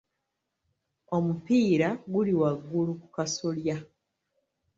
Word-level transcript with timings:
Omupiira 1.15 1.89
guli 2.11 2.33
waggulu 2.41 2.91
ku 3.01 3.07
kasolya. 3.15 3.77